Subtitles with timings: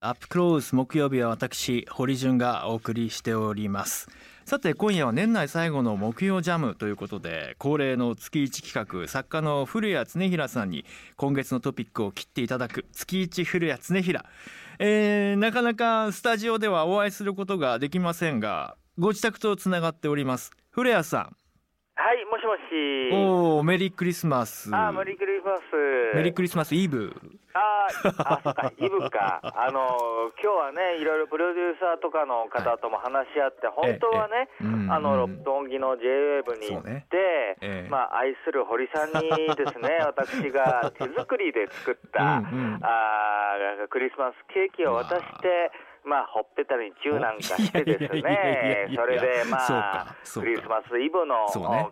[0.00, 4.08] アップクローズ木曜日は私堀潤がお送りしております。
[4.46, 10.86] さて今夜は年内最後の木曜ジャムということで恒例の月一企画作家の古谷恒平さんに
[11.16, 14.24] 今月のトピックを切っていただく月一古谷恒平、
[14.78, 20.50] えー、なかなかスタジオではお会いすることができませんがご自宅とつながっております。
[20.70, 21.36] 古谷さん
[21.94, 23.12] はい、もしもし。
[23.12, 26.16] おおメリークリスマスあー、メリークリスマス。
[26.16, 27.12] メリークリスマスイブ
[27.52, 29.40] あーあ、そうか、イブか。
[29.42, 34.48] あの、今日はね、いろいろプロデューサーとかの方とも話し合って、本当はね、
[34.90, 37.06] あの、六本木の JWAVE に行って、ね。
[37.60, 37.88] ええ。
[37.90, 45.70] まあ、愛する堀さんにですね、 私が手作りで作った、あークリスマスケーキを渡して、
[46.04, 48.88] まあ、ほっぺたにチューなんかしてですね。
[48.94, 51.46] それでまあクリスマスイブの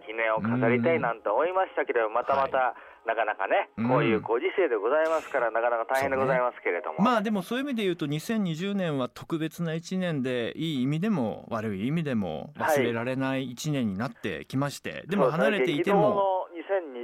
[0.07, 2.75] 記念を飾りたいなんて思いましたけれど、またまた、
[3.07, 3.89] なかなかね、うん。
[3.89, 7.01] こういうご時世でございますから、なかなか大変でございますけれども。
[7.01, 16.40] まあでもそういう意味で言うと2020年は特別な1年でいい意味でも悪い意味でも忘れられない1年になってきまして、でも離れていても。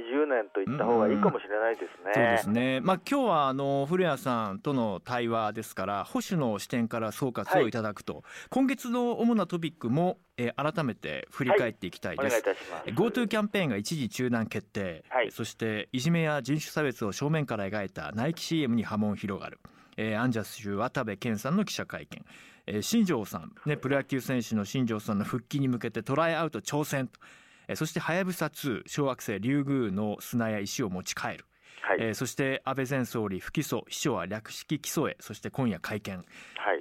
[0.07, 2.11] そうですね激動の2020年と言った方がいいかもしれないですね。
[2.13, 12.43] そうですね、まあ、今日はあの古谷さんとの対話ですから保守の視点から総括をいただくと、今月の主なトピックも、えー改めて振り返っていきたいです。
[12.87, 15.31] GoTo キャンペーンが一時中断決定、はい。
[15.31, 19.59] そしていじめや人種差別を正面から描いたナイキ CM に波紋広がる、
[19.97, 22.25] えーアンジャッシュ渡部健さんの記者会見、
[22.67, 31.45] えー新庄さん、ね、プロ野球選手の新庄さんの復帰に向けてトライアウト挑戦と、えーそしてはやぶさ2小惑星リュウグウの砂や石を持ち帰る、
[31.81, 36.25] はい、えーそして安倍前総理不起訴秘書は略式起訴へそして今夜会見、はい、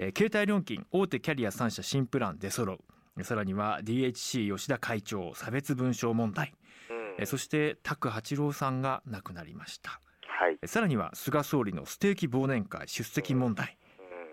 [0.01, 2.79] えー携帯料金大手キャリア3社新プラン出揃う。
[3.25, 6.53] さらには DHC 吉田会長差別文書問題。
[6.91, 6.97] うん。
[7.19, 10.01] えーそして拓八郎さんが亡くなりました。
[10.29, 13.79] はい、えーさらには菅総理のステーキ忘年会出席問題。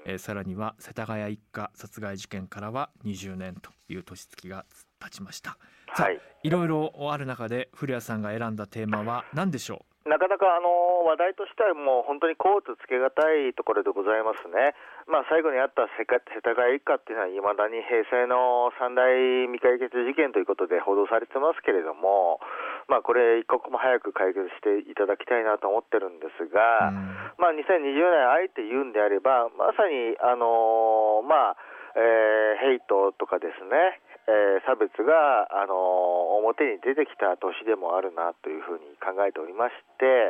[0.06, 0.12] うん。
[0.12, 4.78] えーさらには世田谷一家殺害事件からは20年という年月が経
[5.10, 6.20] ちましたはい。
[6.44, 14.76] いろいろある中で古谷さんが選んだテーマは何でしょなかなかあの話題としてはもう本当にコーツつけがたいところでございますね。
[15.08, 22.44] まあ最後にあった世界世田谷一家っていうのは未だに平成の三大未解決事件ということで報道されてますけれども、
[22.92, 27.08] まあこれ一刻も早く解決していただきたいなと思ってるんですう、が、うん
[27.40, 31.58] まあ、2020年あえて言うんであれば、まさに、あのーまあ
[31.96, 40.28] えーヘイトとかですね、えー差別が、あのー表に出てきた年でもあるなというふうに考えておりまして、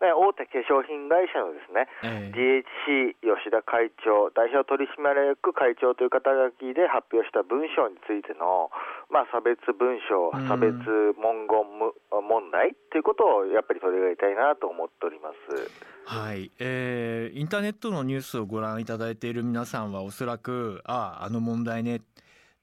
[0.00, 8.72] ね大手化粧品会社のですね、えー DHC 吉田会長、代表取締役会長という肩書きで発表した文章についての、
[9.12, 10.72] まあ、差別文章うん、差別
[11.20, 15.70] 文言む問題ということをやっぱり取り上げたいなと思っております。
[16.04, 22.00] はい、えーインターネットのニュースをご覧いただいている皆さんはおそらくあああの問題ね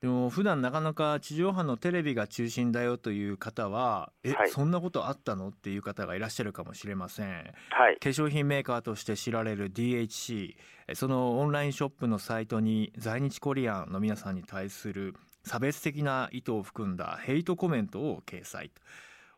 [0.01, 4.49] でも普段なかなか地上波のテレビが中心だよという方はえ、はい。
[4.49, 7.27] そんなことあったのっていう方がいらっしゃるかもしれません。
[7.69, 10.55] はい、化粧品メーカーとして知られる DHC
[10.87, 18.71] えそのオンラインショップのサイトに在日コリアンの皆さんに対する差別的な意図を含んだヘイトコメントを掲載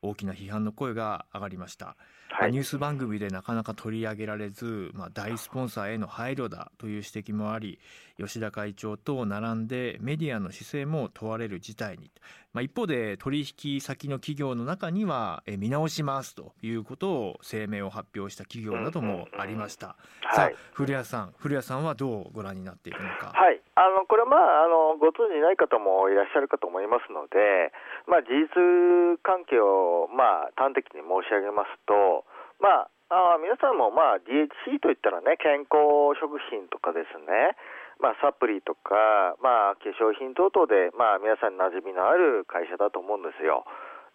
[0.02, 1.96] 大きな批判の声が上がりました。
[2.30, 2.52] はい。
[2.52, 7.80] ニュース番組でなかなか取り上げられず、まあ、大スポンサーへの配慮だという指摘もあり
[8.18, 12.12] 吉田会長と並んでメディアの姿勢も問われる事態に、
[12.54, 19.96] まあ、一方で取引先の企業の中にはえ見直しますということを声明を発表した企業などもありました、
[20.34, 27.72] さあはい古谷さん古谷さんはどうご覧になっているのか、はい、あのこれは、まあ、あのご存じない方もいらっしゃるかと思いますので、
[28.04, 28.52] まあ、事実
[29.24, 32.28] 関係を、まあ、端的に申し上げますと、
[32.60, 37.56] まあ、あ皆さんも、まあ、DHC といったらね、健康食品とかですね、
[38.04, 43.64] まあ、サプリとか、まあ、化粧品等々で、まあ、皆さんに馴染みのある会社だと思うんですよ。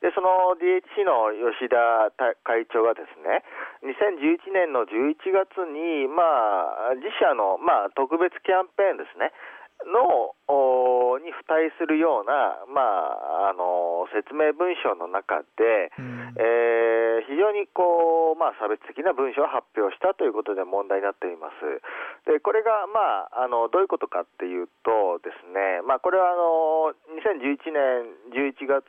[0.05, 2.13] で、その DHC の吉田
[2.45, 3.41] 会長がですね、
[3.81, 9.33] 2011年の11月に、まあ、自社の、まあ、特別キャンペーンですね、
[9.85, 21.83] のおに付帯するような、まあ、あの説明文章の中で、うんえー非常にこう、まあ、差別的な文章を発表したということで問題になっています。
[22.29, 28.85] でこれが、まあ、あのどういうことかっていうとですね、まあ、これはあの2011年11月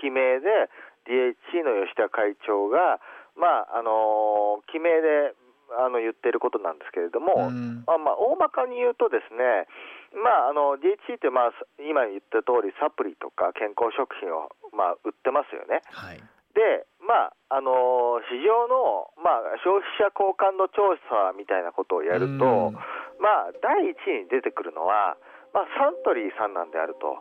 [0.00, 0.70] 記名で
[1.06, 3.00] DHC の吉田会長が、
[3.38, 5.34] まあ、あの記名で
[5.78, 9.66] あの言っていることなんですけれども、うんまあまあ、大まかに言うとですね、
[10.14, 15.82] まあ、あの DHC って、まあ、今言った通りサプリとか健康食品を、まあ、売ってますよね。
[15.90, 16.22] はい
[16.56, 22.72] で、まあ、あの市場の、まあ、消費者好感度調査みたいなことをやると、
[23.20, 25.20] まあ、第一に出てくるのは、
[25.52, 27.20] まあ、サントリーさんなんであると。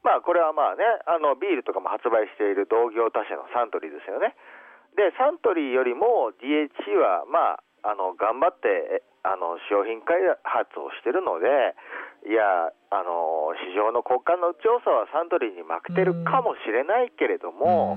[0.00, 4.36] まあ、これはまあね、あのビールとかも発売している同業他社のサントリーですよね。
[4.96, 11.48] で、サントリーよりも DHC は、まあ、あの頑張ってあの商品開発をしてるので、
[12.28, 17.96] いや、あの市場の交換の調査はサントリーに負けてるかもしれないけれども、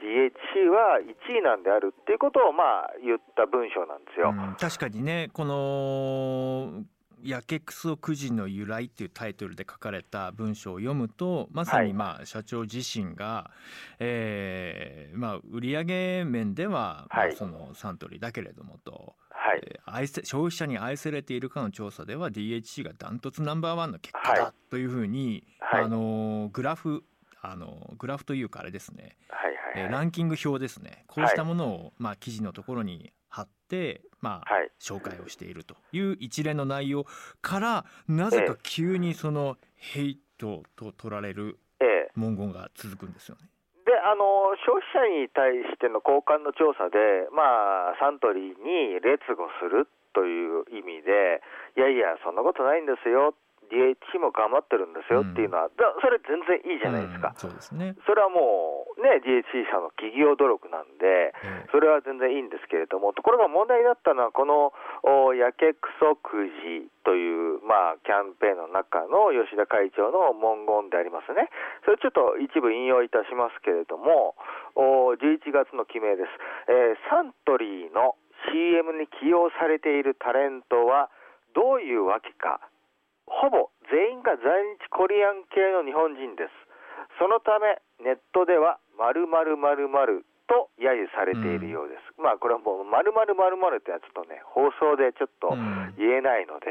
[0.00, 4.34] DHC は1位なんであるっていうことをまあ言った文章なんですよ。
[4.58, 6.84] 確かにねこの
[7.22, 27.04] やけくそくじの由来っていうタイトルで書かれた文章を読むとまさにまあ社長自身が、はい、えー、まあ売上面ではそのサントリーだけれどもと、はい、愛せ消費者に愛されているかの調査では DHC がダントツナンバーワンの結果だというふうに、はい、あのグラフ
[27.40, 31.04] あのグラフというかあれですね、はいはいはい、ランキング表ですね。
[31.08, 37.06] こうしたものを、まあ、記事のところに貼って、まあ、はい、紹介をしているという一連の内容
[37.40, 41.58] からなぜか急にそのヘイトと取られる
[42.14, 43.48] 文言が続くんですよね。
[43.86, 51.40] であの消費者に対しての交換の調査で、まあ、サントリーに劣後するという意味で、
[51.76, 53.34] いやいや、そんなことないんですよ
[53.72, 55.72] DH も頑張ってるんですよっていうのは、うん、
[56.04, 61.32] それ全然いいじゃないですか、うん、そうですね、それはもうね、DHC 社の企業努力なんで、
[61.72, 64.70] それは全然いいんですけれども、ところが問題になったのは、この
[65.34, 67.24] やけくそくじとい
[67.56, 71.48] う、まあ、キャンペーンの中の吉田会長の文言でありますね、
[71.88, 74.36] それちょっと一部引用いたしますけれども、
[74.76, 76.28] 11月の記名です、
[76.68, 78.16] えー、サントリーの
[78.50, 81.10] CM に起用されているタレントは、
[81.54, 82.60] どういうわけか。
[83.40, 84.44] ほぼ全員が在
[84.78, 86.52] 日コリアン系の日本人です。
[87.18, 92.12] そのため、ネットでは〇〇〇〇と揶揄されているようです。
[92.18, 95.56] うん、まあこれはもう〇〇〇〇ってのはちょっとね、放送でちょっと
[95.96, 96.68] 言えないので、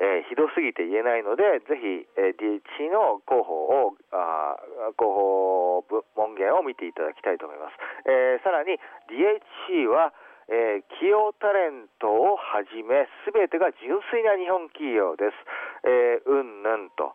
[0.00, 4.56] ん、えー、ひどすぎて言えないので、ぜひ、えー、DH の広報を、あ
[4.96, 5.84] 広報
[6.16, 7.76] 文言を見ていただきたいと思います。
[8.08, 8.80] えー、さらに
[9.12, 10.12] DHC は
[10.50, 15.36] えー、企業タレントをはじめ、すべてが純粋な日本企業です。
[15.84, 17.14] えー、うんぬんと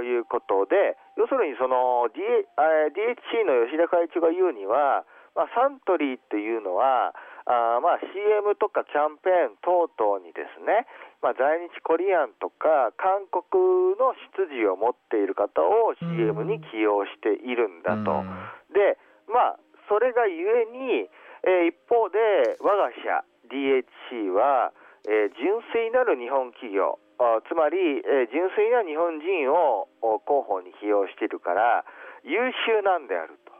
[0.00, 5.04] いうことで、要するにその、D え DHC の吉田会長が言うには、
[5.34, 10.86] まあ、サントリーっていうのは、あまあ CM とかキャンペーン等々にですね、
[11.24, 18.22] まあ、在日コリアンとか韓国の出自を持っている方を CM に起用しているんだと。
[18.70, 21.08] で、まあ、それがゆえに、
[21.44, 22.18] えー、一方で
[22.60, 24.72] 我が社 DHC は、
[25.08, 26.98] えー、純粋なる日本企業
[27.46, 29.86] つまり、えー、純粋な日本人を
[30.26, 31.84] 広報に起用しているから
[32.24, 33.52] 優秀なんであると。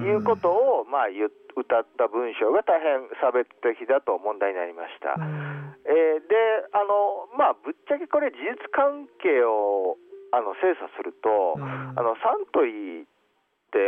[0.00, 5.20] いうことを、まあ、歌った文章が大変差別的だと問題になりました。
[5.84, 6.32] えー、で
[6.72, 9.98] あの、まあ、ぶっちゃけこれ事実関係を
[10.32, 13.11] あの精査すると、あのサントリー、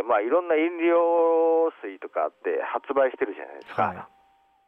[0.07, 4.09] まあ、いろんな飲料水とかって発売してるじゃないですか、は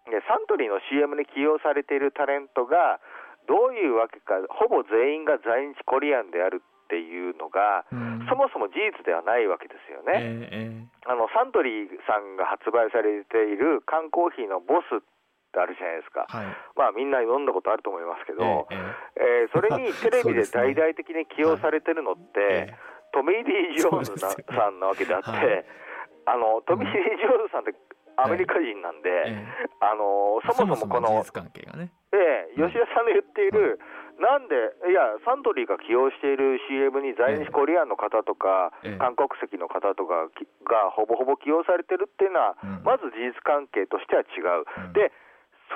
[0.09, 3.01] い、でサントリーの CM に起用されているタレントが
[3.49, 15.03] どういうわけかほぼ全員が在日コリアンであるっていうのが、うん、そもそも事実ではないわけですよね、えー、あのサントリーさんが発売されている缶コーヒーのボスっ
[15.51, 16.47] てあるじゃないですか、はい、
[16.79, 22.75] まあみんな読んだことあると思いますけど、えー、えー、それにテレビで大々的に起用されてるのって、
[23.17, 24.29] トミー・リー・ジョーンズさ
[24.69, 25.65] んなわけであって、はい、
[26.29, 27.73] あのトミー・リー・ジョーンズさんって
[28.21, 34.57] アメリカ人なんで、ええ、あのそもそもこの、関係がね、ええ、吉田さんの言っている、うん、なんで、
[34.89, 40.33] いや、サントリーが起用している CM に在日コリアンの方とか、え、韓国籍の方とか
[40.65, 44.65] がほぼほぼ起用されてるっていうのは、うん、まず事実関係としては違う。
[44.65, 45.13] うん、で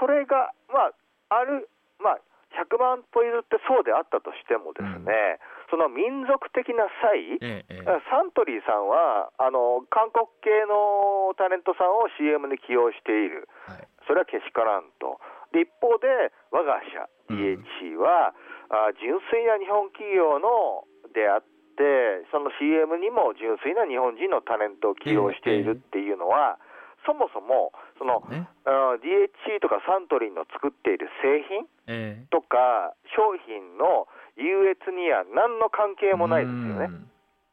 [0.00, 0.96] それが、まあ、
[1.28, 1.68] ある、
[2.00, 2.20] まあ、
[2.56, 5.38] 100万歩譲ってそうであったとしてもですね、
[5.70, 15.22] その民族的な差異、ええ、サントリーさんはあの韓国系のタレントさんを CM に起用している、はい、それはけしからんと。
[15.54, 16.06] で一方で
[16.50, 18.34] 我が社 DHC は、
[18.70, 34.06] うん、あ純粋な日本企業のであってその CM にも純粋な日本人のタレントを起用しているっていうのは、え、そもそもその、ね、DHC とかサントリーの作っている製品とか商品の
[34.36, 36.90] 優越には何の関係もないですよね、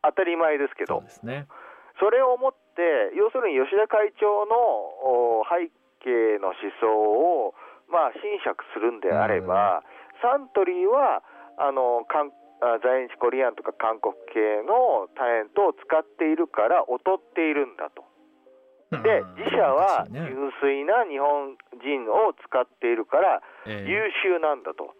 [0.03, 1.47] 当たり前ですけど、そね、
[1.99, 5.69] それをもって、要するに吉田会長の背
[6.05, 7.55] 景の思想を、
[7.89, 9.83] まあ、侵釈するんであれば、
[10.21, 11.23] サントリーは
[11.57, 12.05] あの
[12.81, 18.05] 在日コリアンとか韓国系のタレントを使っているから劣っているんだと。
[18.89, 20.31] で自社は純
[20.61, 24.95] 粋な日本人を使っているから優秀なんだと。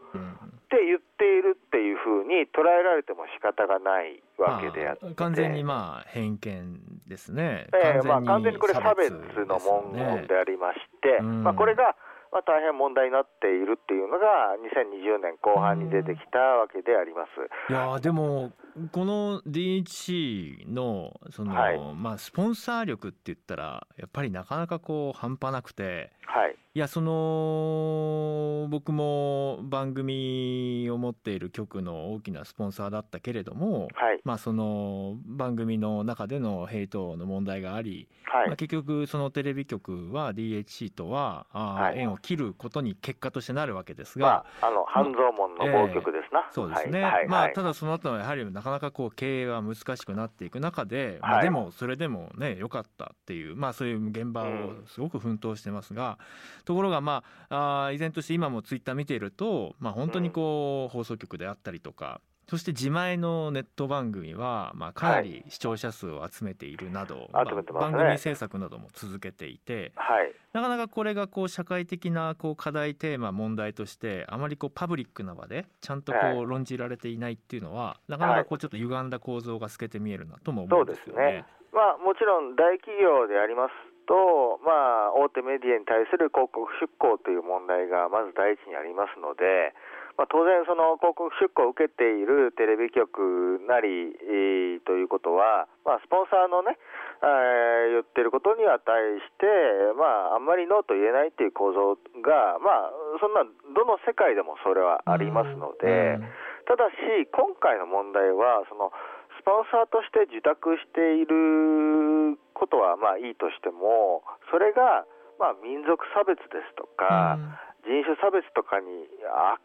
[0.68, 9.12] って言っているっていうふうに捉えられても仕方がないわけであって、まあ、完全にまあ偏見ですね、えー、まあ、完全にこれ差別
[9.48, 11.96] の文言でありまして、ね、まあ、これが
[12.32, 17.72] まあ、大変問題になっているっていうのが2020年後半に出てきたわけであります。
[17.72, 18.52] いやでも
[18.92, 54.48] この DHC のその、はい、まあ、スポンサー力って言ったらやっぱりなかなかこう半端なくて、はい、いやその僕も番組を持っている局の大きなスポンサーだったけれども、はい、まあ、その番組の中でのヘイトの問題があり、まあ、結局そのテレビ局は DHC とはあ、縁を切ることに結果としてなるわけですが、まあ、あの半蔵門の暴局ですな、えー、そうですね、まあ、ただその後はやはりなかなかこう経営は難しくなっていく中で、まあ、でもそれでもね良かったっていう、まあ、そういう現場を
[54.86, 56.20] すごく奮闘してますが、
[56.60, 62.20] うん、ところがまああ依然として今もツイッター見ていると、まあ、本当にこう放送局であったりとか
[62.50, 81.14] そして自前のネット番組は、まあ、かなり視聴者数を集めているなど、はいまあ、番組制作なども続けていて、はい、なかなかこれがこう社会的なこう課題テーマ問題としてあまりこうパブリックな場でちゃんとこう論じられていないっていうのは、なかなかこうちょっと歪んだ構造が透けて見えるなとも思うんですよね。
[81.16, 81.58] そうですね。
[81.78, 83.72] まあ、もちろん大企業であります
[84.08, 89.76] と、まあ、大手メディアに対する広告出稿という問題がまず第一にありますので、
[90.18, 96.74] まあ、当然、その広告出稿を受けているテレビ局なり、えー、ということは、まあ、スポンサーのね、
[97.22, 99.46] えー、言ってることには対して、
[99.94, 103.46] まあ、あんまりノーと言えないっていう構造が、まあ、そんな、
[103.78, 106.18] どの世界でもそれはありますので、
[106.66, 108.92] ただし、今回の問題は、その、
[109.40, 115.06] スポンサーとして受託していることはまあいいとしても、それが
[115.40, 117.38] まあ民族差別ですとか、
[117.86, 119.08] 人種差別とかに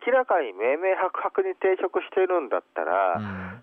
[0.06, 3.18] 明らかに明明白白に抵触しているんだったら、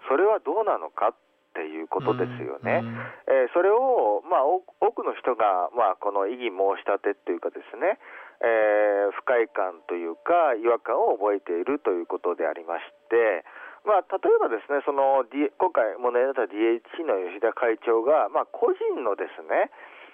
[0.09, 1.15] それはどうなのかっ
[1.53, 2.83] ていうことですよね。
[3.27, 4.61] えー、それを、まあ、多
[4.91, 7.97] くの人が、まあ、この異議申し立てっていうかですね、
[8.41, 13.43] えー、不快感というか違和感を覚えているということでありまして、
[13.87, 19.71] まあ、例えばですねその、D、今回問題になった DHC の吉田会長が、まあ、個人のですね、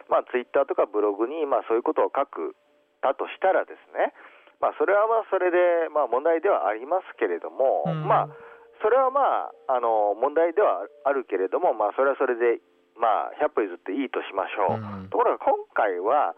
[0.09, 2.55] まあ、ツイッターとかブログに、まあ、そういうことを書く
[3.01, 4.13] だとしたらですね
[4.61, 8.29] まあ、それはまあそれで、まあ、問題ではありますけれども、うん、まあ、
[8.81, 12.61] それはまああの問題ではあるけれども、まあ、それはそれで、
[12.95, 16.35] まあ、100歩譲っていいとしましょう、うん、ところが今回は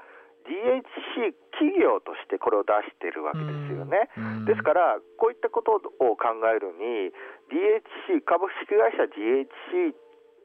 [0.48, 7.12] DHC 企業としてこれを出しているわけですよね、うん、ですからこういったことを考えるに
[7.52, 9.94] DHC 株式会社 DHC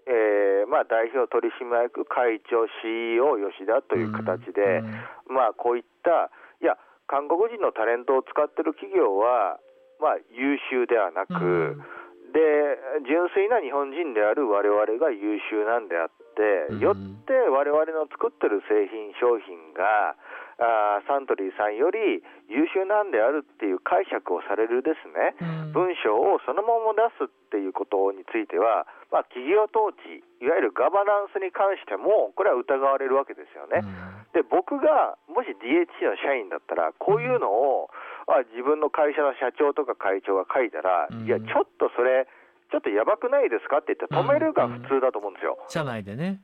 [0.02, 4.82] えーまあ、代表取締役会長 CEO 吉田という形で、
[5.30, 6.26] まあ、こういった
[6.58, 6.74] いや
[7.06, 9.62] 韓国人のタレントを使ってる企業は、
[10.02, 11.84] まあ、優秀ではなく、うん、
[12.32, 16.96] で純粋な日本人である我々が優秀なんであって、うん、よっ
[17.28, 20.16] て我々の作ってる製品商品が
[20.60, 33.84] あサントリーさんより優秀なんであるっていう解釈をされるですね、うん、文章をそのまま出すっていうことについては、まあ、企業統治いわゆるガバナンスに関してもこれは疑われるわけですよね。
[34.32, 37.90] で僕がもし DHC の社員だったらこういうのを、
[38.36, 42.26] あ自分の会社の社長とか会長が書いたら、いやちょっとそれ
[42.70, 45.58] ちょっとやばくないですかって言って止めるが普通だと思うんですよ。
[45.68, 46.40] 社内でね。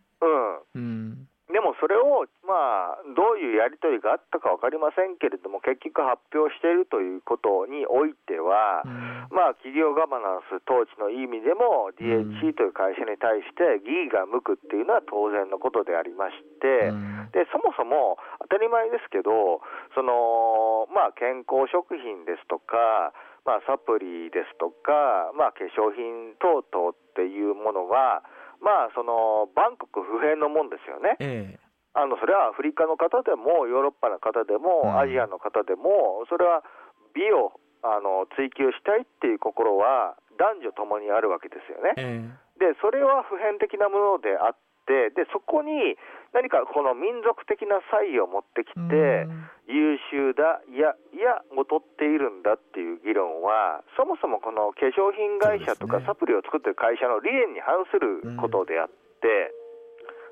[0.75, 1.29] うん。
[1.49, 19.65] でもそれを、まあ、どういうやり取りがあったか分かりませんけれども、結局発表しているということにおいては、うん、まあ、企業ガバナンス、統治の意味でも、DHC という会社に対して疑義が向くっていうのは当然のことでありまして、うん、でそもそも当たり前ですけど、
[19.97, 23.17] そのまあ、健康食品ですとか、
[23.49, 28.21] まあ、サプリですとか、まあ、化粧品等々っていうものは、
[28.61, 31.17] まあ、そのバンコク普遍のもんですよね。
[31.21, 36.63] ええあのそれはアフリカの方でもヨーロッパの方でも、アジアの方でもそれは
[37.11, 41.95] 美をあの追求したいっていう心は男女ともにあるわけですよね。
[41.99, 42.23] え
[42.59, 44.57] でそれは普遍的なものであっ
[44.89, 46.01] てでそこに
[46.33, 49.29] 何かこの民族的な差異を持ってきて、
[49.69, 59.53] 優秀だ、いや、いや、劣っているんだっていう議論は、そもそもこの化粧品会社とかサプリを作ってる会社の理念に反することであって、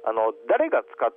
[0.04, 1.12] あの誰が使っ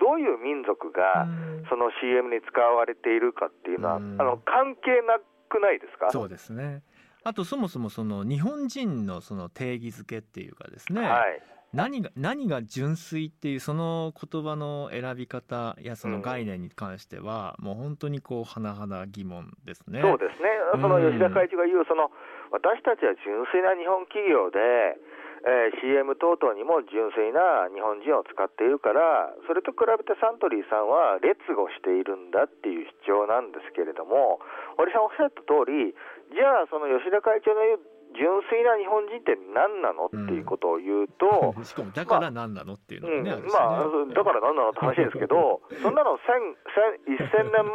[0.00, 1.28] どういう民族が
[1.68, 6.10] その CM に使われているかっていうのは、あの関係なくないですか？
[6.10, 6.82] そうですね。
[7.22, 11.42] あとそもそもその日本人のその定義づけっていうかですね、はい、
[11.72, 20.00] 何が何が純粋っていうその言葉の選び方やその概念に関しては、もう本当にこう甚だ疑問ですね。
[20.02, 20.50] そうですね。
[20.78, 22.10] その吉田会長が言うその
[22.50, 24.98] 私たちは純粋な日本企業で、
[25.46, 34.38] えー、CM 等々にも純粋な日本人を使っているからそれと比べてサントリーさんは劣後しているんだっていう主張なんですけれども
[34.76, 35.96] 堀さんおっしゃった通り
[36.30, 47.66] じゃあその吉田会長の言う純粋な日本人って何なのっていうことを言うと、うん、 しかもだから何なのっていうのね、まあ、うんまあ、だから何なのって話ですけど、そんなの1000年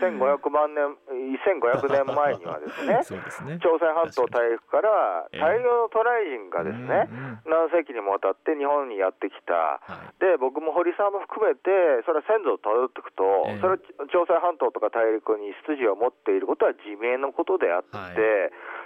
[0.00, 3.58] 前、1500万年、1500年前にはですね、そうですね。
[3.62, 7.08] 朝鮮半島大陸から大量のトライ人がですね、
[7.44, 11.70] えー、何世紀にもわたって日本にやってきた、はい、で僕も堀さんも含めて、
[12.06, 13.78] それは先祖をたどっていくと、えー、それは
[14.10, 18.14] 朝鮮半島とか大陸に出自を持っていることは自明のことであって、はい、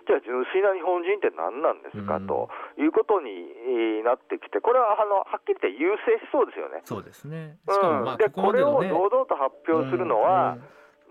[0.09, 2.49] じゃあ純粋な日本人って何なんですか、と
[2.81, 6.81] いうことになってきて、これはあのはっきり言って優勢しそうですよね。
[6.88, 10.57] そうですね、うん、でこれを堂々と発表するのは、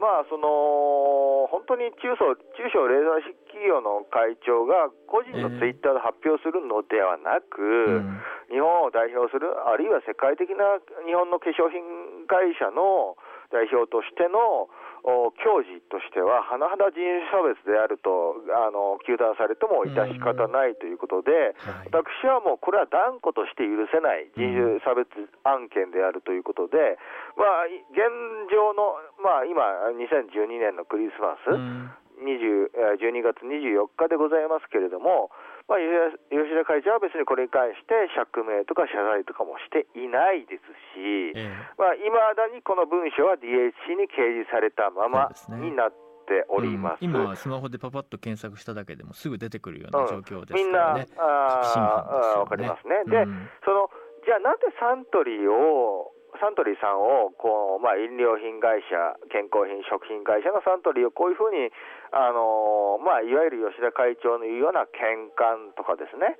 [0.01, 8.01] まあ、その本当に中小中小レーザー式企業の会長が個人のツイッターで発表するのではなく、
[8.49, 13.13] 日本を代表する、あるいは世界的な日本の化粧品会社の
[13.53, 14.69] 代表としての
[15.03, 25.07] 教示としては、甚だ人種差別であるとあの糾弾されても致し方ないということで、はい、私はもうこれは断固として許せない人種差別
[25.43, 26.97] 案件であるということで、
[27.37, 28.07] まあ、現
[28.51, 29.63] 状の、まあ、今、
[29.95, 31.53] 2012年のクリスマス、
[32.17, 35.29] 20 12月24日でございますけれども、
[35.67, 35.79] まあ、
[36.31, 40.63] 吉田会長は別にこれに関して釈明とか謝罪とかもしていないです
[40.95, 41.35] し、い
[41.75, 45.27] まあ、だにこの文書は DHC に掲示されたまま
[45.59, 51.05] になっております、うん、今、スマホでパパッと検索しただけでもすぐ出てくるような状況ですからね、うん、みんなあ、ね、
[52.39, 53.03] 分かりますね。
[53.11, 53.91] で、うん、その
[54.23, 61.69] じゃあなんでサントリーをサントリーさんをこう、まあ、飲料品会社、健康品、食品会社のサントリーをこういうふうに、
[62.11, 66.37] あのまあ、いわゆる吉田会長の言うような見感とかですね、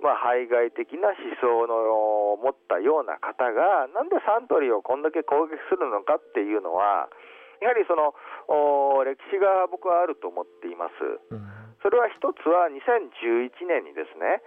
[0.00, 7.08] まあ、排外的な思想の持ったような方が、なんでサントリーをこんだけ攻撃するのかっていうのは、
[7.60, 8.16] やはりその
[9.04, 10.96] 歴史が僕はあると思っています。
[11.84, 14.40] それは一つは2011年にですね、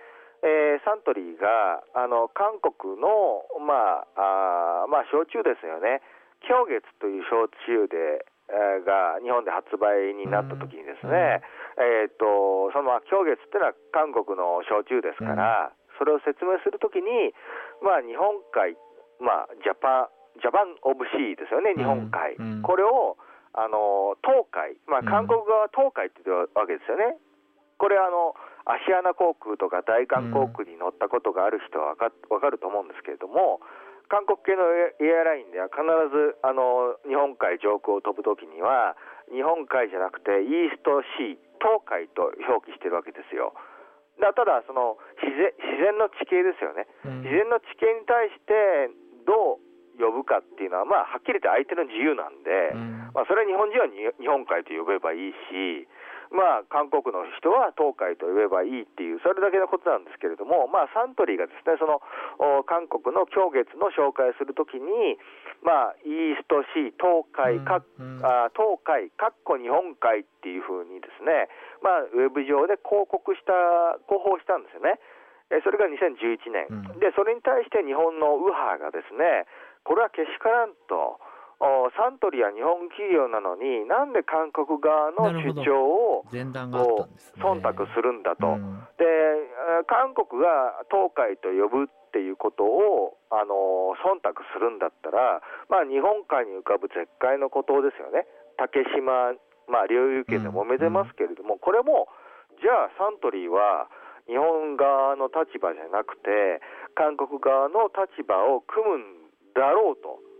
[0.43, 6.03] えー、サントリーがあの韓国の、まああまあ、焼酎ですよね、
[6.43, 11.39] 鏡月という焼酎で、えー、が日本で発売になった時にですね、
[11.79, 17.31] えーと、その、まあ、鏡月っていうのは韓国の焼酎ですから、それを説明するときに、
[17.79, 18.75] まあ、日本海、
[19.23, 23.17] まあ、 Japan Japan of Sea ですよね、日本海、これを
[23.53, 27.15] あの東海、まあ、韓国側は東海って言うわけですよね。
[27.77, 28.33] これあの
[28.65, 33.59] アシアナ航空とか大韓航空に乗ったことがある人は分か分かると思うんですけれども、
[34.07, 38.95] 韓国系のエアラインでは必ずあの日本海上空を飛ぶときには、
[39.31, 43.55] 日本海じゃなくてイーストシー、東海と表記してるわけですよ。
[44.21, 46.87] だただその自然、自然の地形ですよね、
[47.25, 48.93] 自然の地形に対して
[49.25, 52.73] どう呼ぶかっていうのは、まあ、はっきり言って相手の自由なんで、
[53.13, 55.85] まあ、それは日本人は日本海と呼べばいいし、
[56.33, 62.01] まあ、韓国の人は東海と言えばいいっていう、それだけのことなんですけれども、まあ、サントリーがですね、その
[62.65, 65.21] 韓国の狂月の紹介をするときに、
[65.61, 67.85] まあ、イーストシー、東海、か
[68.25, 71.53] あ東海、かっこ日本海っていうふうにですね、
[71.85, 73.53] まあ、ウェブ上で広告した、
[74.09, 74.97] 広報したんですよね。
[75.61, 79.45] それが2011年、うん、でそれに対して日本の右派がですね、
[79.85, 81.21] これはけしからんと。
[81.95, 86.27] サントリーは日本企業なのに、なんで韓国側の主張を、
[87.39, 89.07] 忖度するんだと、うん、で
[89.87, 95.39] 韓国が東海と呼ぶっていうことをあの忖度するんだったら、
[95.71, 98.27] まあ、日本海に浮かぶ絶海の孤島ですよね、
[98.59, 99.31] 竹島、
[99.71, 102.11] まあ、領有権で揉めてますけれども、うん、これも、
[102.59, 103.87] じゃあサントリーは、
[104.27, 106.59] 日本側の立場じゃなくて、
[106.95, 109.03] 韓国側の立場を組むん
[109.55, 110.32] だろうと。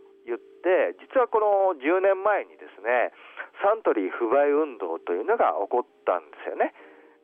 [0.64, 3.12] 言って、実はこの10年前にですね、
[3.62, 6.74] サントリー不買運動というのが起こったんですよね。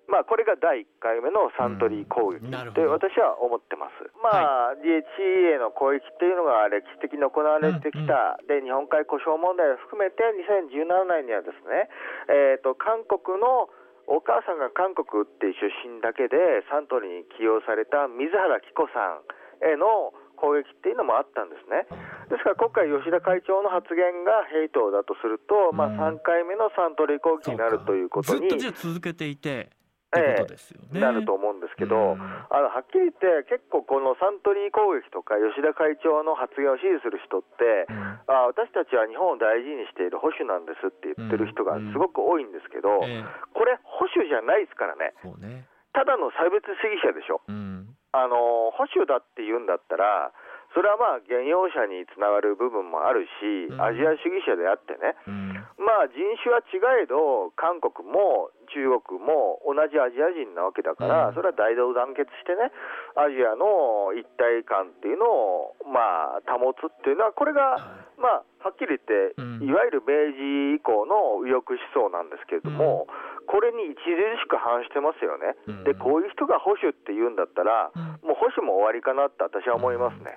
[0.10, 4.10] まあ、これが第1回目のサントリー攻撃って私は思ってます。
[4.17, 11.93] まあ、はい、DHE への攻撃っていうのが歴史的に行われてきた、で日本海故障問題を含めて2017年にはですね、
[12.28, 13.69] えーと、韓国の
[14.10, 19.21] お母さんが韓国っていう出身だけでサントリーに起用された水原希子さん
[19.62, 21.84] への攻撃っていうのもあったんですね。
[22.32, 28.47] ですから今回、吉田会長の発言がヘイトだとすると、まあ、3回目のサントリー攻撃になるということに。
[28.58, 29.69] ずっと続けていて、
[30.17, 32.17] ええ、なると思うんですけど、
[32.49, 43.06] あのはっきり言って、結構、このサントリー攻撃とか、吉田会長の発言を支持する人って、うん、あ私たちは日本を大事にしている保守なんですって言ってる人がすごく多いんですけど、
[43.54, 45.13] これ、保守じゃないですからね。
[45.38, 45.69] ね。
[45.93, 47.78] ただの差別主義者でしょ、うん、
[48.11, 50.31] あの保守だって言うんだったら、
[50.73, 62.69] それはまあ原用者につながる部分もあるし、アジア主義者であってね、うん、まあ人種は違えど、韓国も中国も同じアジア人なわけだから、それは大同団結してね、
[63.17, 67.81] アジアの一体感っていうのをまあ保つっていうのは、これが、
[68.21, 69.33] まあ、はっきり言って、
[69.65, 73.09] いわゆる明治以降の右翼思想なんですけれども、
[73.49, 77.89] これに著しく反してますよね、でこういう人が保守って言うんだったら、
[78.21, 80.35] もう保守も終わりかなって私は思いますね。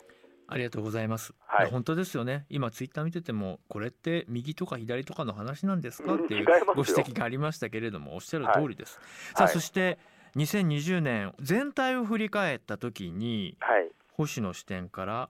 [0.48, 2.46] ありがとうございます、はい、本当ですよね。
[2.50, 6.14] 今ツイッター見ててもこれって右とか左とかの話なんですか？
[6.14, 9.98] っていうご指摘がありましたけれどもおっしゃる通りです、はい、さあ、そして
[10.36, 15.28] 2020年全体を振り返った時に、はい、星の視点から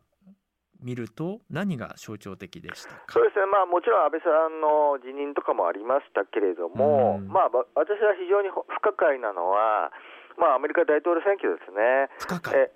[0.82, 9.90] 見ると何が象徴的でしたそうですね、まあ、もちろん安倍さんの辞任とかもありましたけれども、まあ、私は非常に不可解なのは、
[10.38, 12.10] まあ、アメリカ大統領選挙ですね。
[12.18, 12.70] 不可解。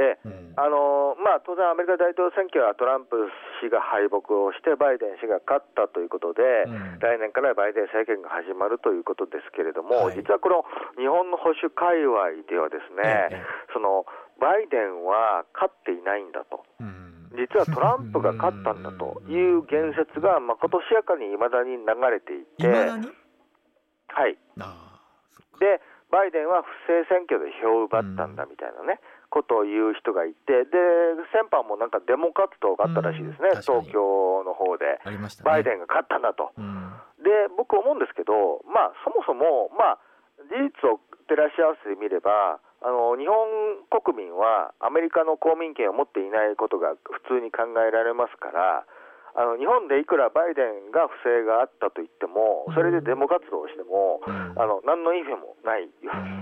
[0.00, 0.16] え
[0.56, 3.28] あのまあ、当然、アメリカ大統領選挙はトランプ
[3.60, 10.64] 氏が敗北をして、バイデン氏が勝ったということで、うん、来年からバイデン政権が始まるということですけれども、はい、実はこの
[10.96, 13.44] 日本の保守界隈では、ですね、
[13.76, 14.08] その
[14.40, 16.64] バイデンは勝っていないんだと。
[16.80, 24.36] うん実はトランプが勝ったんだという言説がまことしやかにいまだに流れていて、はい、
[25.60, 28.98] でバイデンは不正選挙で票を奪ったんだみたいなね、
[29.30, 30.74] ことを言う人がいて、で
[31.30, 35.14] 先般もなんかデモ活動があったらしいですね、東京の方で、ね、
[35.46, 36.50] バイデンが勝ったんだと。
[36.58, 36.90] うん、
[37.22, 39.98] で、僕、思うんですけど、まあ、そもそも、まあ、
[40.50, 40.98] 事実を
[41.30, 46.96] 照らし合わせてみれば、あの日本国民はアメリカの公民権を持っていないことが
[47.28, 48.84] 普通に考えられますから、
[49.36, 55.86] あの日本でいくらバイデンが不正があったと言っても、それでデモ活動をしても、あの何の意味もない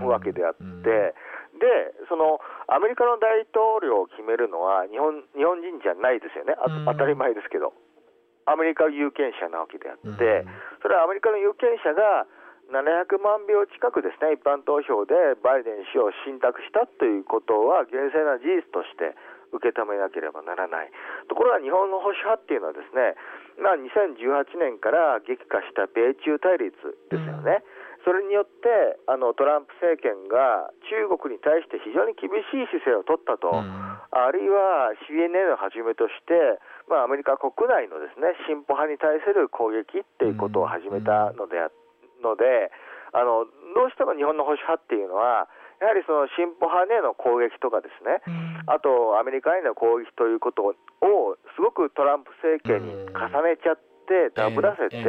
[0.01, 1.13] わけであって、
[1.61, 2.41] でその
[2.71, 7.75] アメリカの大統領を決めるのは日本日本人じゃないですよね、あ当たり前ですけど、
[8.47, 10.47] アメリカ有権者なわけであって、
[10.81, 12.25] それはアメリカの有権者が
[12.69, 19.17] 700万票近くですね、一般投票でバイデン氏を信託したということは、厳正な事実として
[19.57, 20.93] 受け止めなければならない。
[21.29, 23.17] ところが日本の保守派っていうのはですね、
[23.57, 26.77] まあ、2018年から激化した米中対立
[27.09, 27.65] ですよね。
[27.65, 36.57] うんそれによってあのトランプ政権が中国に対して非常に厳しい姿勢を取ったと、うん、あるいは CNN をはじめとして、
[36.89, 41.61] まあ、アメリカ国内のですね進歩派に対する攻撃っていうことを始めたので,、
[42.23, 42.71] ので
[43.13, 45.49] あのどうしても日本の保守派っていうのは
[45.81, 55.05] やはりその進歩派への攻撃とかですね、うん、あとアメリカへの攻撃ということをすごくトランプ政権に重ねちゃって、ダブらせて、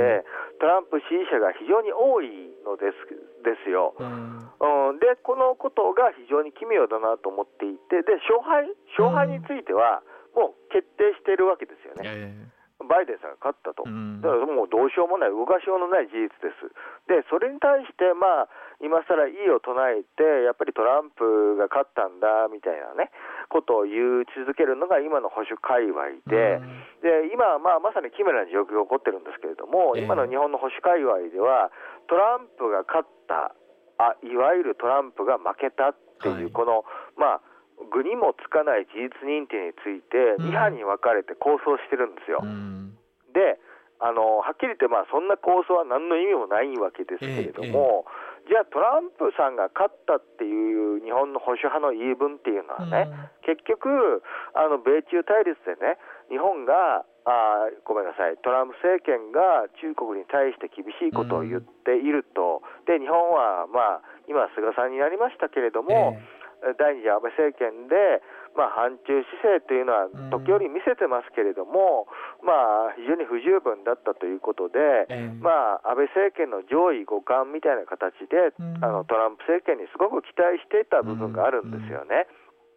[0.59, 3.09] トランプ支持者が非常に多いのです
[3.41, 8.67] ですよ、うん、うん、でこのことが非常に奇妙だなと思っていてで勝敗
[8.99, 10.03] 勝敗については
[10.35, 12.51] もう決定しているわけですよね。
[12.89, 16.65] バイデンさんが勝ったと、だからもうどうしようもない、動かしようのない事実です。
[17.05, 23.13] で、それに対して、まあ、今更いいを唱えて、やっぱりトランプが勝ったんだみたいなね、
[23.53, 26.57] ことを言い続けるのが今の保守界隈で、
[27.05, 31.69] で今、まあ、まさに奇妙な状況が起こってるんですけれども、今の日本の保守界隈では、
[32.09, 33.53] トランプが勝った、
[34.01, 36.85] あいわゆるトランプが負けたっていう、この、
[37.17, 37.48] まあ、
[37.87, 42.39] 具にもつかない事実認定について2派に分かれて構想してるんですよ。
[42.43, 42.97] うん、
[43.33, 43.59] で
[43.99, 48.07] あのはっきり言って、まあ、そんな構想は何の意味もないわけですけれども、
[48.47, 54.23] ええ、じゃあトランプさんが勝ったっていう日本の保守派の言い分っていうのはね、うん、結局
[54.55, 55.99] あの米中対立でね
[56.31, 66.38] 日本があごめんなさいトランプ政権が中国に対して厳しいことを言っていると、うん、で日本は、まあ、今菅さんになりましたけれども、え
[66.77, 68.21] 第二次安倍政権で、
[68.55, 72.07] まあ、反中姿勢というのは時折見せてますけれども、
[72.41, 82.27] うん、まあ、非常に不十分だったということで、えー、まあ、安倍政権の上位互換みたいな形で、うん、あのトランプ政権にすごく期待していた部分があるんですよね。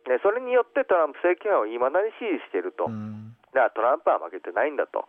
[0.02, 2.90] でそれによってトランプ政権をいまだに支持していると、
[3.54, 5.06] だからトランプは負けてないんだと、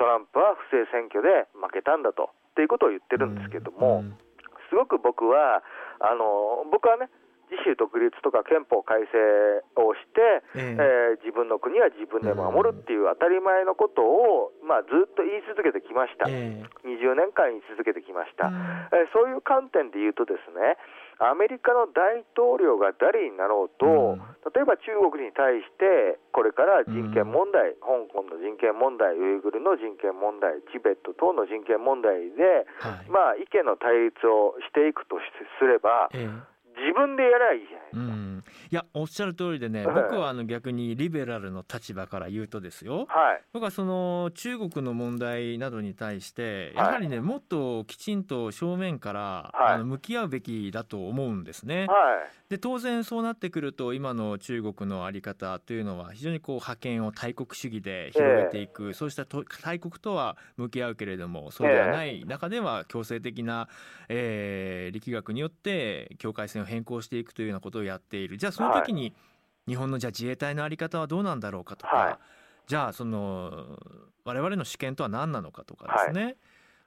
[0.00, 2.32] トランプは不正選挙で負けたんだと。
[2.50, 4.02] っていうことを言ってるんですけども、
[4.68, 5.62] すごく僕は、
[6.00, 7.08] あの僕はね、
[7.50, 9.18] 自主独立とか憲法改正
[9.74, 18.48] をして、えー、えー、自分の国は自分で守るっていう当たり前のことを、まあ、ずっと言い続けてきました、えー、20年間言い続けてきました、
[18.94, 20.78] えー、そういう観点で言うとですね
[21.20, 24.24] アメリカの大統領が誰になろうと、うん。
[24.56, 33.10] 例えば中国に対して、これから人権問題、香港の人権問題、ウイグルの人権問題、チベット等の人権問題で、はい。
[33.12, 35.28] まあ、意見の対立をしていくとし
[35.60, 38.00] すれば、ええ自分でやればいいじゃないですか。
[38.00, 40.02] うん、いやおっしゃる通りでね、はい。
[40.02, 46.86] 僕はあの逆にリベラルの立場から言うとですよ、はい、僕はその中国の問題などに対して、はい。
[46.86, 49.20] やはりね、もっときちんと正面から、
[49.54, 49.74] はい。
[49.74, 51.86] あの向き合うべきだと思うんですね。
[52.50, 63.68] はい、で当然そうなってくると今の中国の在り方というのは非常にこう覇権を大国主義で広げていく、そうしたと大国とは向き合うけれどもそうではない中では強制的な、
[64.08, 68.36] えー力学によって境界線を変更していくというようなことをやっている。
[68.38, 69.14] じゃあその時に
[69.68, 72.18] 日本のじゃあ自衛隊の在り方はどうなんだろうかとか、はい。
[72.66, 73.78] じゃあその
[74.24, 76.36] 我々の主権とは何なのかとかですね、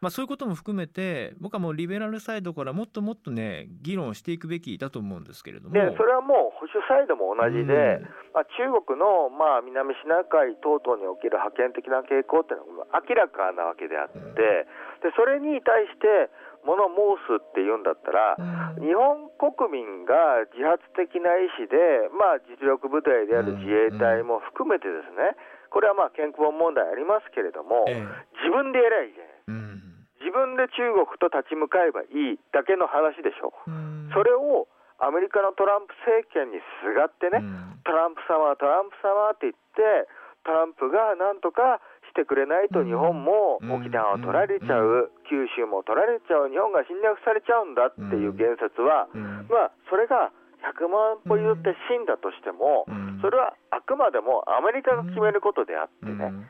[0.04, 5.74] まあ、そういうことも含めて僕はもうリベラルサイドからもっともっとね議論していくべきだと思うんですけれども。
[5.74, 8.04] でそれはもう保守サイドも同じで、
[8.36, 14.36] まあ、中国の、まあ、南シナ海等々における覇権的な傾向っていうのは明らかなわけであって、うん。
[14.36, 14.68] で
[15.16, 16.28] それに対して
[16.68, 18.84] 物申すっていうんだったら、うん。
[18.84, 25.40] 日本国民が自発的な意思で、まあ、実力部隊である自衛隊も含めてですね、
[25.72, 28.04] これはまあ健康問題ありますけれども、ええ。
[28.44, 29.93] 自分でやればいいじゃないうん
[30.24, 34.08] 自分で中国と立ち向かえばいいだけの話でしょ、うん。
[34.16, 34.72] それを
[35.04, 37.84] アメリカのトランプ政権にすがってね、うん。
[37.84, 40.08] トランプ様、トランプ様って言って、
[40.48, 43.84] トランプがなんとかしてくれないと、日本もうん。
[43.84, 49.48] 沖縄を取られちゃう、九州も取られちゃう、日本が侵略されちゃうんだっていう言説は、うん。
[49.52, 50.32] まあ、それが
[50.64, 53.20] 100万歩譲って真だとしても、うん。
[53.20, 56.48] それはあくまでもアメリカが決めることであってね、うん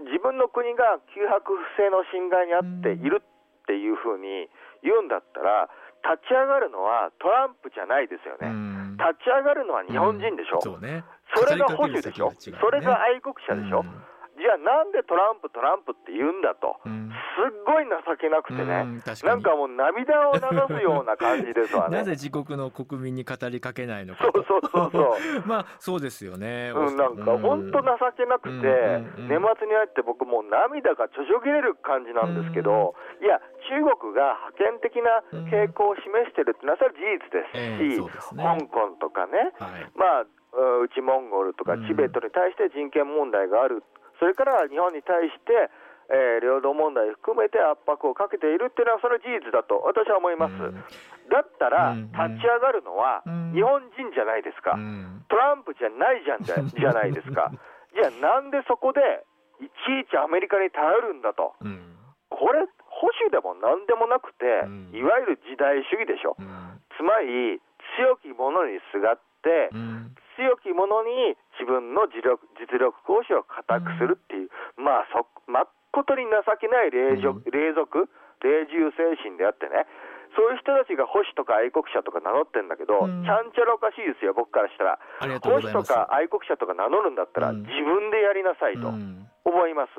[0.00, 4.50] 自分の国が旧白不正の侵害にあっているっていうふうに
[4.82, 5.70] 言うんだったら、
[6.04, 8.48] 立ち上がるのはトランプじゃないですよね。
[8.48, 8.96] うん。
[8.98, 11.04] 立ち上がるのは日本人でしょ、そうね。
[11.34, 12.36] それが保守でしょ、ね。
[12.60, 13.84] それが愛国者でしょ、
[14.34, 17.10] じゃあなんでトランプ、トランプって言うんだと、うん。
[17.34, 21.98] すっごい情けなくてうね、なんかもう涙を流すような感じですわね。
[22.02, 25.46] なぜ自国の国民に語りかけないのかそうそうそうそう。
[25.46, 26.72] まあそうですよね。
[26.74, 38.44] うん、なんか本当情けなくて、年末に入って僕もう涙がちょちょぎれる感じなんですけど、いや、中国が覇権的な傾向を示してるってのはそれは事実ですし、ええそうですね。
[38.44, 39.90] 香港とかね、はい。
[39.94, 43.82] まあ、う内モンゴルとかうんチベットに対して人権問題がある、
[44.18, 45.70] それから日本に対して、
[46.10, 50.52] えー領土問題含めて圧迫をかけているっていうのは、それは事実だと私は思います。
[50.52, 50.84] うん
[51.32, 54.72] だったら、うん立ち上がるのはうん日本人じゃないですか。
[54.72, 57.50] うんトランプじゃないじゃんじゃ じゃないですか。
[57.94, 59.24] じゃあなんでそこで
[59.60, 61.54] いちいちアメリカに頼るんだと。
[61.62, 61.90] うん
[62.28, 66.36] これ保守でもなんでもなくてうん、いわゆる時代主義でしょ。
[66.38, 67.60] うんつまり
[67.96, 77.50] 強き者にすがって、うん強き者に自分の実力実力行使を固くするっていう、まあそまっことに情けない霊俗うん。
[77.50, 78.10] 霊俗
[78.42, 79.86] 霊獣精神であってね
[80.34, 83.22] そういう人たちが保守とか愛国者とか名乗ってるんだけど、うん。
[83.22, 84.98] ちゃんちゃらおかしいですよ僕からしたら。
[85.38, 87.62] 保守とか愛国者とか名乗るんだったら、うん。
[87.62, 89.30] 自分でやりなさいとうん。
[89.44, 89.90] 思います、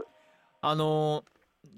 [0.62, 1.24] あの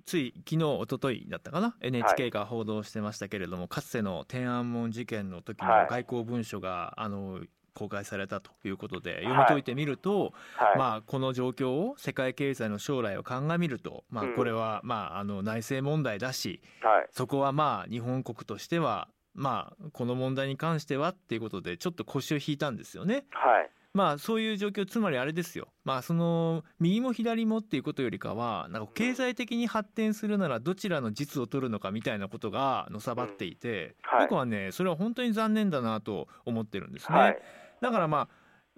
[0.06, 5.88] つい昨日一昨日だったかな？NHK が報道してましたけれども、かつての天安門事件の時のはい。
[5.90, 7.42] 外交文書が、あの
[7.78, 9.24] 公開されたということでい。
[9.24, 17.08] 読み解いてみると、はい、まあ、この状況を世界経済の将来を鑑みると、まあうん、これは、まあ、あの内政問題だしはい。
[17.12, 23.26] そこはまあ日本国としては、まあ、この問題に関してはっていうことでちょっと腰を引いたんですよね。
[23.30, 23.70] はい。
[23.94, 25.70] まあそういう状況つまりあれですよ。
[25.84, 34.22] まあその右も左もっていうことよりかはなんか経済的に発展するならどちらの実を取るのかみたいなことがのさばっていて、はい。
[34.24, 37.18] 僕はねそれは本当に残念だなと思ってるんですね。
[37.18, 37.42] はい
[37.82, 38.28] だからま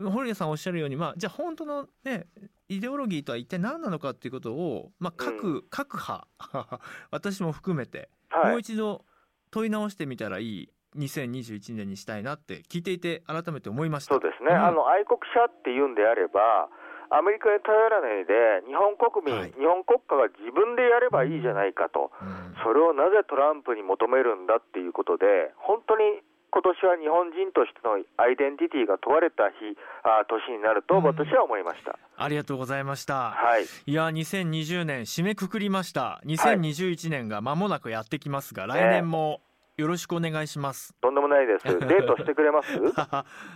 [0.02, 2.28] あ堀江さんおっしゃるようにまあじゃあ本当のね
[2.70, 6.28] イデオロギーとは一体何なのかっていうことを、まあ、各、各派
[7.12, 8.52] 私も含めて、はい。
[8.52, 9.06] もう一度
[9.52, 14.14] 問い直してみたらいい2021年にしたいなって聞いていて改めて思いました。
[14.14, 14.64] そうですね、ん。
[14.64, 16.70] あの愛国者っていうんであれば、
[17.10, 19.52] アメリカに頼らないで、日本国民、はい。
[19.52, 22.56] 日本国家が自分でやればいいじゃないかと、うん。
[22.64, 31.04] それをなぜトランプに求めるんだっていうことで、本当に今年は日本人としてのアイデンティティが問われた日あ年になると、うん。
[31.04, 31.98] 私は思いました。
[32.18, 33.32] ありがとうございました。
[33.32, 36.22] はい、いや2020年締めくくりました。
[36.26, 39.42] 2021年が間もなくやってきますが、来年も
[39.78, 40.94] よろしくお願いします。
[41.02, 41.66] とんでもないです。
[41.88, 42.70] デートしてくれます？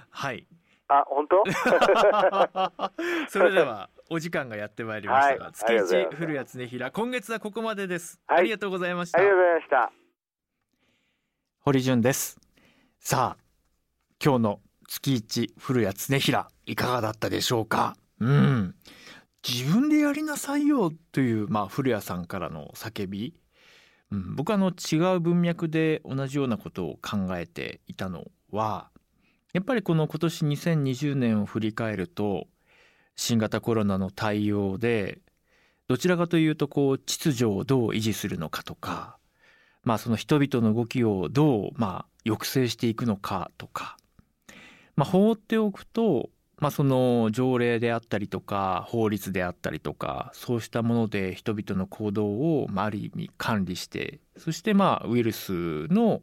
[0.09, 0.47] はい。
[0.87, 1.43] あ、本当？
[3.27, 5.53] それではお時間がやってまいりましたが、はい。
[5.53, 8.39] 月一古谷恒平今月はここまでです、はい。
[8.39, 9.19] ありがとうございました。
[9.19, 9.91] ありがとうございました。
[11.65, 12.42] 堀潤です
[13.05, 13.43] さあ
[14.23, 17.97] 今日の月一古谷恒平いかがだったでしょうか？
[18.21, 18.75] うん。
[19.45, 23.33] 自分でやりなさいよという、まあ、古谷さんからの叫び、
[24.09, 28.89] うん、僕はあの違う文脈で同じようなことを考えていたのは
[29.51, 32.47] やっぱりこの今年2020年を振り返ると
[33.17, 35.19] 新型コロナの対応で
[35.89, 39.17] どちらかというとこう秩序をどう維持するのかとか
[39.83, 43.97] まあその人々の動きをどうまあ抑制していくのかとか、
[44.95, 56.21] まあ、放っておくと、まあ、その条例であったりとか法律であったりとかそうしたもので人々の行動を、まあ、ある意味管理してそしてまあウイルスの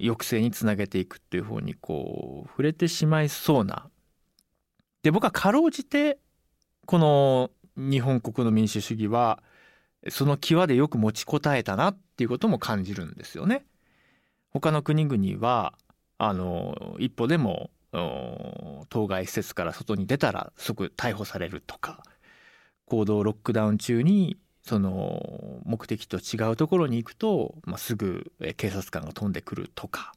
[0.00, 3.88] 抑制につなげていくっていう方にこう触れてしまいそうな。
[5.02, 6.18] で僕はかろうじて
[6.86, 9.42] この日本国の民主主義は
[10.08, 13.64] その際でよく持ちこたえたなっていうことも感じるんですよね。
[14.50, 15.74] 他の国々は
[16.18, 17.70] あの一歩でも
[18.88, 22.02] 当該施設から外に出たら即逮捕されるとか
[22.86, 30.14] 行動ロックダウン中にその目的と違うところに行くと、まあ、すぐ警察官が飛んでくるとか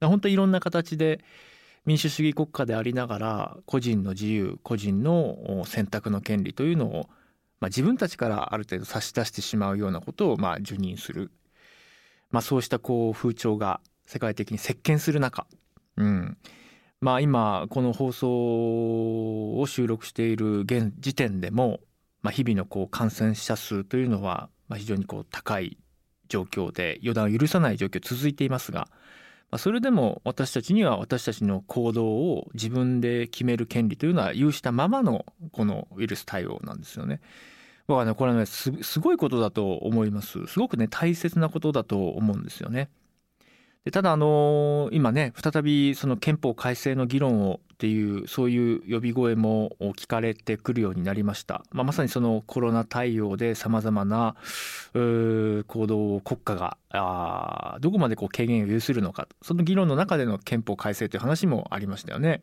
[0.00, 1.20] 本当いろんな形で
[1.84, 7.08] 民主主義国家でありながら個人の自由個人の選択の権利というのを、
[7.60, 11.30] まあ、自分たちからある程度差し出してしまうようなことをまあ受任する、
[12.30, 15.46] まあ、そうしたこう風潮が世界的に席巻する中、
[15.96, 16.36] うん。
[17.00, 21.80] まあ、今この放送を収録している現時点でも、
[22.22, 25.78] まあ、日々のこう感染者数というのはまあ非常にこう高い
[26.28, 28.88] 状況で予断を許さない状況続いていますが、
[29.50, 37.20] まあ、それでも私たちには私たちの行動を自分で決める権利というのは有したままのこのウイルス対応なんですよね。
[37.86, 42.90] 僕はねこれはねすごいことだと思いますすごくね大切なことだと思うんですよね。
[43.86, 54.34] でただあの今ね再びその憲法改正の議論をっていうそういう呼び声も聞かれてくるようになりました、まあ、まさにそのコロナ対応でさまざまな
[54.92, 59.28] 行動を国家があどこまでこう軽減を有するのか。
[59.40, 62.42] その議論の中での憲法改正という話もありましたよね。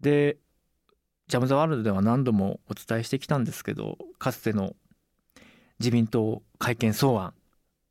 [0.00, 0.36] で
[1.28, 4.76] ジャム・ザ・ワールドでは何度もお伝えしてきたんですけどかつての
[5.78, 7.32] 自民党改憲草案。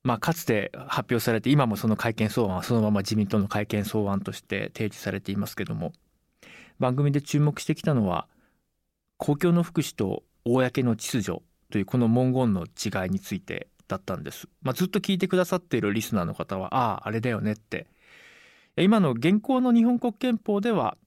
[0.03, 5.93] まあ、かつて発表されて今もその会見草案はそのまま自民党の会見草案として提示されていますけども
[6.79, 8.27] 番組で注目してきたのは
[9.17, 17.87] 公共の福祉と公の秩序というこの文言の違いについてだったんです、まあ、ずっと聞いてくださっているリスナーの方はあああれだよねって。
[18.75, 20.97] 今の現行の日本国憲法では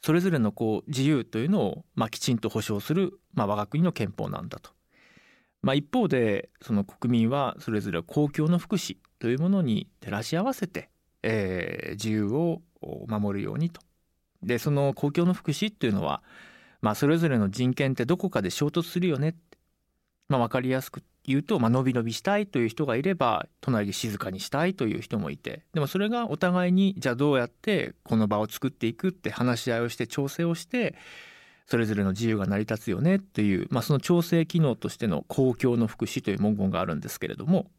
[0.00, 4.70] それぞれのこう自由というのをまあきちんと保障する、まあ、我が国の憲法なんだと。
[5.62, 10.90] まあ、一方でその国民はそれぞれ公共の福祉というものに照らし合わせて、
[11.22, 12.62] えー、自由を
[13.06, 13.80] 守るようにと。
[14.42, 16.22] でその公共の福祉っていうのは、
[16.80, 19.36] まあ、それぞれの人権ってどこかで衝突するよね
[20.32, 30.96] まあ、分かりやすく言うと、まあのびのびしたいという人がいれば隣で静かにしたいという人もいてでもそれがお互いにじゃあどうやってこの場を作っていくって話し合いをして調整をして
[31.66, 37.70] それぞれの自由が成り立つよねという、まあ、その調整機能としての公共の福祉という文言があるんですけれども、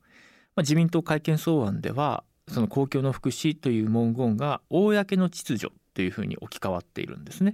[0.55, 7.53] まあ、自民党改憲草案ではその公共の福祉という文言が公の秩序というふうに置き換わっているんですね。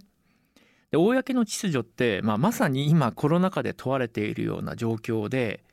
[0.92, 5.64] で公の秩序って、まあ、まさに今コロナ禍で問われているような状況で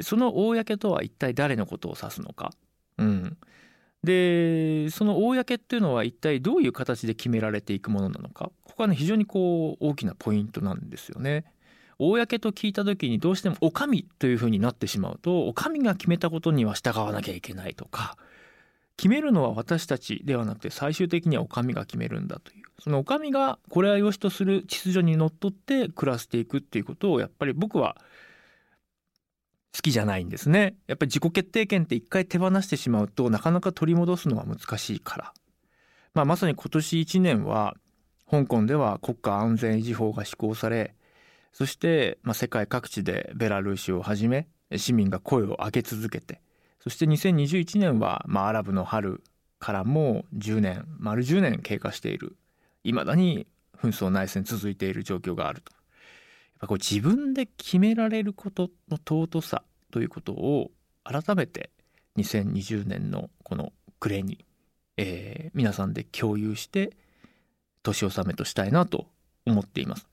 [0.00, 2.52] その公とは一体誰のことを指すのか。
[2.98, 3.36] うん、
[4.04, 8.50] でその公っていうのは一体どういう形で決められていくものなのか。
[8.64, 11.44] ここはね非常にこう大きなポイントなんですよね。
[11.98, 18.16] 公と聞いた時にどうしてもお上というふうになってしまうとお上が決めたことには従わなきゃいけないとか。
[18.96, 22.64] 決めるのは私たちではなくて最終的にはお上が決めるんだという。
[22.80, 27.96] そのお上がこれは良しとする秩序にのっとって暮らしていくっていうことをやっぱり僕は
[29.74, 30.76] 好きじゃないんですね。
[30.86, 35.32] やっぱり自己決定権って一回手放してしまうとなかなか取り戻すのは難しいから、
[36.14, 37.74] まあ、まさに今年1年は
[38.30, 40.94] 香港では国家安全維持法が施行され
[41.52, 46.40] そして、まあ、世界各地でベラルーシをはじめ市民が声を上げ続けて
[46.84, 49.22] そして2021年は、まあ、アラブの春
[49.64, 52.36] からも10年丸10年経過している。
[52.82, 53.46] いまだに
[53.78, 55.72] 紛争内戦続いている状況があると。
[56.60, 60.70] ぱこう自分で決められることの尊さということを
[61.04, 61.70] 改めて
[62.18, 64.44] 2020年のこの暮れに、
[64.96, 66.96] えー、皆さんで共有して
[67.82, 69.06] 年納めとしたいなと
[69.46, 70.06] 思っています。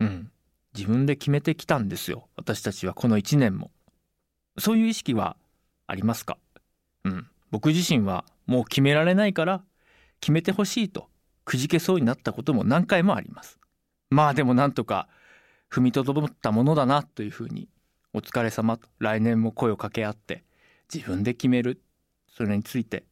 [0.00, 0.30] うん。
[0.74, 2.28] 自分で決めてきたんですよ。
[2.36, 3.70] 私たちはこの1年も。
[4.58, 5.36] そういう意識は
[5.86, 6.36] ありますか？
[7.04, 7.26] うん。
[7.50, 9.62] 僕自身はもう決められないから
[10.20, 11.08] 決めてほしいと
[11.44, 13.58] くじけそうになったことも何回もあります
[14.10, 15.08] まあでもなんとか
[15.70, 17.68] 踏みとどまったものだなというふうに
[18.14, 20.44] お疲れ様と来年も声を掛け合って
[20.92, 21.82] 自分で決める
[22.28, 23.04] それについて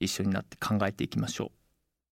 [0.00, 1.57] 一緒になって考えていきましょう。